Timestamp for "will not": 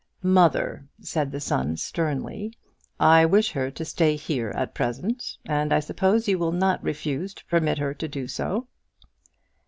6.39-6.83